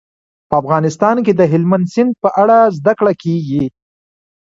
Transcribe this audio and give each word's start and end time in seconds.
په 0.49 0.55
افغانستان 0.61 1.15
کې 1.25 1.33
د 1.35 1.41
هلمند 1.51 1.85
سیند 1.93 2.11
په 2.23 2.29
اړه 2.41 2.57
زده 2.77 2.93
کړه 2.99 3.13
کېږي. 3.23 3.63